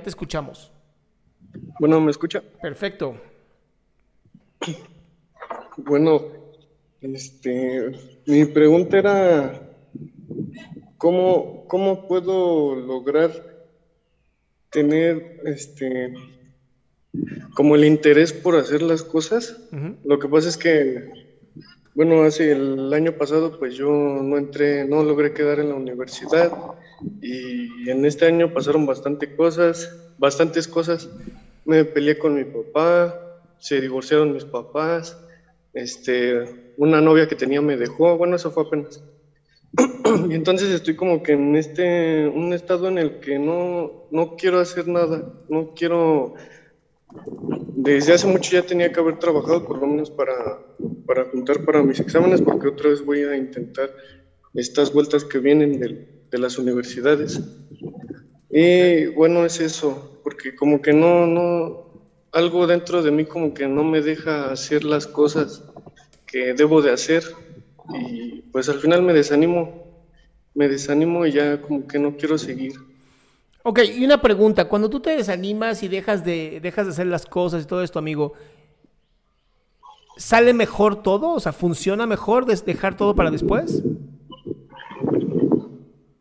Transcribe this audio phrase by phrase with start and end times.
[0.00, 0.72] Ya te escuchamos.
[1.78, 2.42] Bueno, ¿me escucha?
[2.62, 3.20] Perfecto.
[5.76, 6.22] Bueno,
[7.02, 7.92] este,
[8.24, 9.60] mi pregunta era,
[10.96, 13.30] ¿cómo, cómo puedo lograr
[14.70, 16.14] tener, este,
[17.54, 19.68] como el interés por hacer las cosas?
[20.02, 21.10] Lo que pasa es que,
[21.94, 26.50] bueno, hace el año pasado, pues yo no entré, no logré quedar en la universidad
[27.20, 31.08] y en este año pasaron bastante cosas, bastantes cosas.
[31.64, 33.14] Me peleé con mi papá,
[33.58, 35.16] se divorciaron mis papás,
[35.74, 39.02] este, una novia que tenía me dejó, bueno, eso fue apenas.
[40.28, 44.58] y entonces estoy como que en este, un estado en el que no, no quiero
[44.58, 46.34] hacer nada, no quiero,
[47.76, 50.58] desde hace mucho ya tenía que haber trabajado por lo menos para,
[51.06, 53.90] para juntar para mis exámenes, porque otra vez voy a intentar
[54.54, 57.40] estas vueltas que vienen del, de las universidades.
[58.50, 61.90] Y bueno, es eso, porque como que no, no,
[62.32, 65.62] algo dentro de mí como que no me deja hacer las cosas
[66.26, 67.24] que debo de hacer
[67.92, 69.84] y pues al final me desanimo,
[70.54, 72.74] me desanimo y ya como que no quiero seguir.
[73.62, 77.26] Ok, y una pregunta, cuando tú te desanimas y dejas de, dejas de hacer las
[77.26, 78.32] cosas y todo esto, amigo,
[80.16, 81.32] ¿sale mejor todo?
[81.32, 83.82] O sea, ¿funciona mejor dejar todo para después?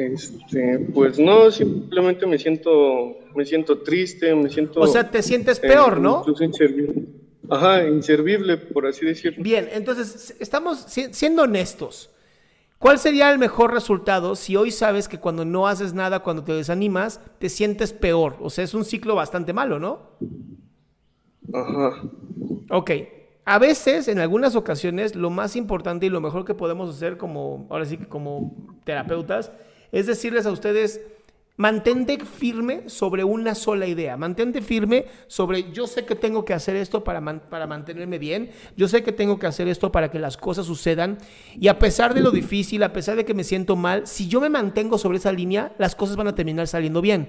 [0.00, 4.80] Este, pues no, simplemente me siento, me siento triste, me siento.
[4.80, 6.24] O sea, te sientes peor, eh, ¿no?
[6.40, 7.04] Inservible.
[7.50, 9.42] Ajá, inservible, por así decirlo.
[9.42, 12.10] Bien, entonces, estamos siendo honestos.
[12.78, 16.54] ¿Cuál sería el mejor resultado si hoy sabes que cuando no haces nada, cuando te
[16.54, 18.36] desanimas, te sientes peor?
[18.40, 20.12] O sea, es un ciclo bastante malo, ¿no?
[21.52, 22.02] Ajá.
[22.70, 22.90] Ok.
[23.44, 27.66] A veces, en algunas ocasiones, lo más importante y lo mejor que podemos hacer como,
[27.68, 29.52] ahora sí que como terapeutas,
[29.92, 31.00] es decirles a ustedes,
[31.60, 36.74] mantente firme sobre una sola idea, mantente firme sobre yo sé que tengo que hacer
[36.74, 37.20] esto para,
[37.50, 41.18] para mantenerme bien, yo sé que tengo que hacer esto para que las cosas sucedan
[41.60, 44.40] y a pesar de lo difícil, a pesar de que me siento mal, si yo
[44.40, 47.28] me mantengo sobre esa línea, las cosas van a terminar saliendo bien.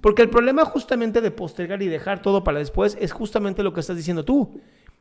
[0.00, 3.80] Porque el problema justamente de postergar y dejar todo para después es justamente lo que
[3.80, 4.58] estás diciendo tú,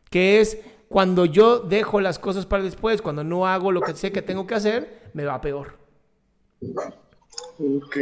[0.09, 0.57] que es
[0.89, 4.45] cuando yo dejo las cosas para después, cuando no hago lo que sé que tengo
[4.45, 5.84] que hacer, me va peor.
[6.61, 7.97] Ok.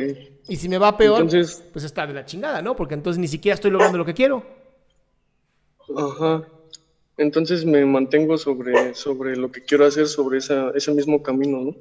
[0.47, 2.75] Y si me va peor, pues está de la chingada, ¿no?
[2.75, 4.43] Porque entonces ni siquiera estoy logrando lo que quiero.
[5.95, 6.47] Ajá.
[7.17, 11.75] Entonces me mantengo sobre, sobre lo que quiero hacer, sobre esa, ese mismo camino, ¿no?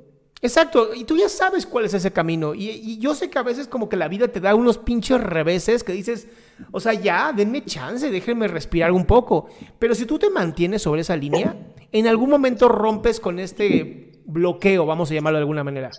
[0.44, 2.52] Exacto, y tú ya sabes cuál es ese camino.
[2.52, 5.20] Y, y, yo sé que a veces como que la vida te da unos pinches
[5.20, 6.26] reveses que dices,
[6.72, 9.46] o sea, ya, denme chance, déjenme respirar un poco.
[9.78, 11.54] Pero si tú te mantienes sobre esa línea,
[11.92, 15.92] en algún momento rompes con este bloqueo, vamos a llamarlo de alguna manera.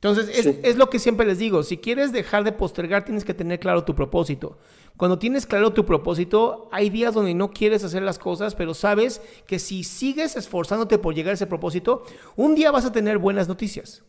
[0.00, 3.58] Entonces, es, lo que siempre les digo, si quieres dejar de postergar, tienes que tener
[3.58, 4.56] claro tu propósito.
[4.96, 9.20] Cuando tienes claro tu propósito, hay días donde no quieres hacer las cosas, pero sabes
[9.48, 12.04] que si sigues esforzándote por llegar a ese propósito,
[12.36, 14.04] un día vas a tener buenas noticias.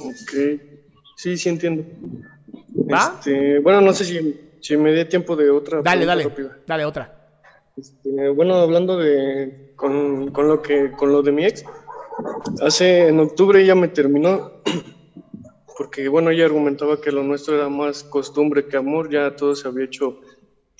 [0.00, 0.60] Ok,
[1.16, 1.84] sí, sí entiendo.
[2.88, 4.04] Este, bueno, no sé
[4.60, 5.82] si, me dé tiempo de otra.
[5.82, 6.32] Dale, dale,
[6.66, 7.30] dale otra.
[7.76, 11.64] Este, bueno, hablando de con, con, lo que con lo de mi ex,
[12.60, 14.50] Hace, en octubre ella me terminó,
[15.78, 19.68] porque bueno, ella argumentaba que lo nuestro era más costumbre que amor, ya todo se
[19.68, 20.16] había hecho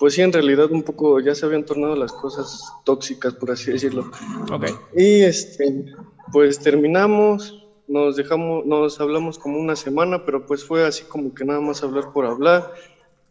[0.01, 3.71] pues sí, en realidad un poco ya se habían tornado las cosas tóxicas, por así
[3.71, 4.09] decirlo.
[4.51, 4.65] Ok.
[4.95, 5.85] Y este,
[6.31, 7.53] pues terminamos,
[7.85, 11.83] nos dejamos, nos hablamos como una semana, pero pues fue así como que nada más
[11.83, 12.63] hablar por hablar.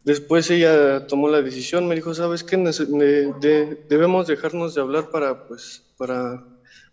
[0.04, 2.56] Después ella tomó la decisión, me dijo, ¿sabes qué?
[3.88, 6.40] debemos dejarnos de hablar para, pues, para,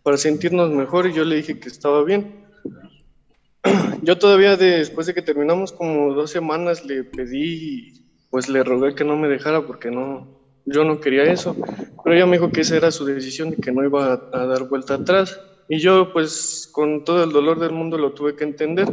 [0.08, 2.46] para sentirnos mejor y yo le dije que estaba bien.
[4.04, 9.04] Yo todavía después de que terminamos como dos semanas le pedí pues le rogué que
[9.04, 10.26] no me dejara porque no,
[10.66, 11.58] yo no quería eso,
[12.02, 14.70] pero ella me dijo que esa era su decisión y que no iba a, dar
[14.70, 15.42] vuelta atrás.
[15.68, 18.88] Y yo pues con todo el dolor del mundo lo tuve que entender.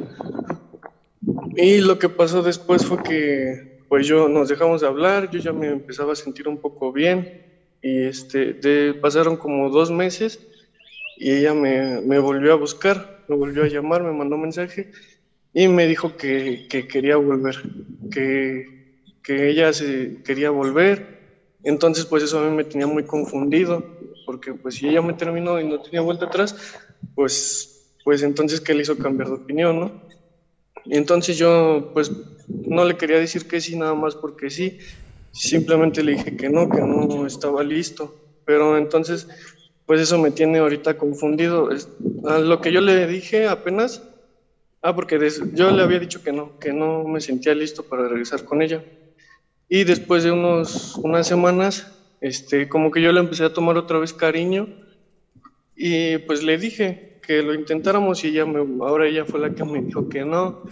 [1.54, 5.52] Y lo que pasó después fue que pues yo nos dejamos de hablar, yo ya
[5.52, 7.40] me empezaba a sentir un poco bien
[7.80, 10.50] y este, de, pasaron como dos meses
[11.16, 14.88] y ella me, me, volvió a buscar, me volvió a llamar, me mandó mensaje
[15.52, 17.56] y me dijo que, que quería volver,
[18.10, 18.64] que,
[19.22, 21.04] que ella se quería volver.
[21.62, 23.84] Entonces, pues eso a mí me tenía muy confundido,
[24.26, 26.54] porque pues si ella me terminó y no tenía vuelta atrás,
[27.14, 27.70] pues,
[28.04, 29.92] pues entonces, ¿qué le hizo cambiar de opinión, no?
[30.84, 32.10] Y entonces yo, pues,
[32.46, 34.74] no le quería decir que sí, nada más porque sí.
[35.32, 38.14] Simplemente le dije que no, que no estaba listo.
[38.44, 39.26] Pero entonces,
[39.86, 41.68] pues eso me tiene ahorita confundido.
[42.22, 44.02] lo que yo le dije apenas,
[44.82, 45.18] ah, porque
[45.52, 48.82] yo le había dicho que no, que no me sentía listo para regresar con ella.
[49.68, 53.98] Y después de unos, unas semanas, este, como que yo le empecé a tomar otra
[53.98, 54.68] vez cariño
[55.76, 58.44] y pues le dije que lo intentáramos y ella
[58.80, 60.62] ahora ella fue la que me dijo que no,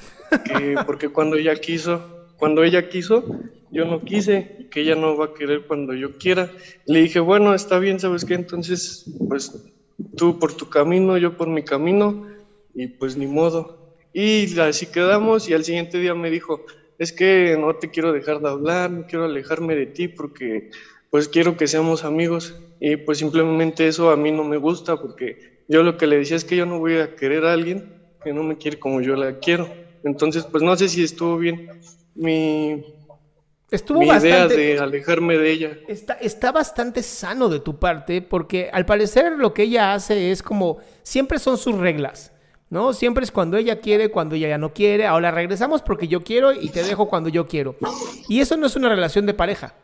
[0.44, 3.22] que porque cuando ella quiso, cuando ella quiso,
[3.70, 6.50] yo no quise, que ella no va a querer cuando yo quiera.
[6.86, 8.34] Le dije, bueno, está bien, ¿sabes qué?
[8.34, 9.52] Entonces, pues
[10.16, 12.16] tú por tu camino, yo por mi camino
[12.74, 13.68] y pues ni modo.
[14.12, 16.64] Y así quedamos y al siguiente día me dijo,
[16.98, 20.62] es que no te quiero dejar de hablar, no quiero alejarme de ti porque
[21.10, 25.36] pues quiero que seamos amigos y pues simplemente eso a mí no me gusta porque
[25.68, 27.84] yo lo que le decía es que yo no voy a querer a alguien
[28.24, 29.68] que no me quiere como yo la quiero.
[30.02, 31.62] Entonces, pues no sé si estuvo bien
[32.14, 32.84] mi,
[33.72, 35.78] Estuvo idea de alejarme de ella.
[35.88, 40.42] Está, está bastante sano de tu parte porque al parecer lo que ella hace es
[40.42, 42.32] como, siempre son sus reglas.
[42.68, 42.92] ¿no?
[42.92, 45.06] Siempre es cuando ella quiere, cuando ella ya no quiere.
[45.06, 47.76] Ahora regresamos porque yo quiero y te dejo cuando yo quiero.
[48.28, 49.74] Y eso no es una relación de pareja.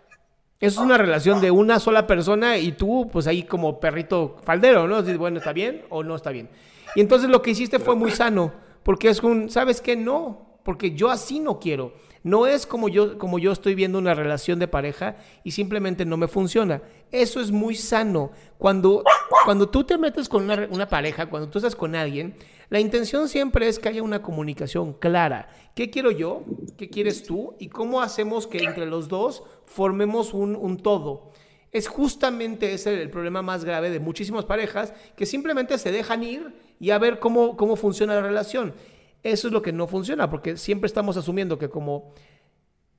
[0.61, 4.89] Eso es una relación de una sola persona y tú, pues ahí como perrito faldero,
[4.89, 5.01] ¿no?
[5.03, 6.49] Dices, bueno, ¿está bien o no está bien?
[6.95, 8.53] Y entonces lo que hiciste fue muy sano,
[8.83, 9.95] porque es un, ¿sabes qué?
[9.95, 11.93] No, porque yo así no quiero.
[12.23, 16.17] No es como yo, como yo estoy viendo una relación de pareja y simplemente no
[16.17, 16.83] me funciona.
[17.11, 18.33] Eso es muy sano.
[18.59, 19.05] Cuando,
[19.45, 22.35] cuando tú te metes con una, pareja, cuando tú estás con alguien,
[22.71, 25.49] la intención siempre es que haya una comunicación clara.
[25.75, 26.43] ¿Qué quiero yo?
[26.77, 27.55] ¿Qué quieres tú?
[27.59, 31.31] ¿Y cómo hacemos que entre los dos formemos un, todo?
[31.71, 36.55] Es justamente ese el problema más grave de muchísimas parejas que simplemente se dejan ir
[36.81, 38.75] y a ver cómo, cómo funciona la relación.
[39.23, 42.15] Eso es lo que no funciona, porque siempre estamos asumiendo que como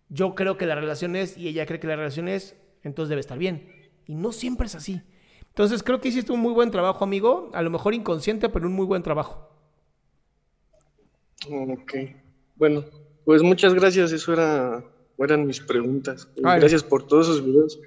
[0.10, 3.22] yo creo que la relación es y ella cree que la relación es, entonces debe
[3.22, 3.92] estar bien.
[4.06, 5.02] Y no siempre es así.
[5.48, 8.74] Entonces creo que hiciste un muy buen trabajo, amigo, a lo mejor inconsciente, pero un
[8.74, 9.50] muy buen trabajo.
[11.50, 11.94] Ok.
[12.56, 12.84] Bueno,
[13.26, 14.12] pues muchas gracias.
[14.12, 14.84] Eso era,
[15.18, 16.28] eran mis preguntas.
[16.36, 17.80] Gracias por todos esos videos.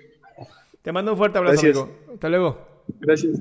[0.82, 1.90] Te mando un fuerte abrazo, amigo.
[2.12, 2.58] Hasta luego.
[3.00, 3.40] Gracias.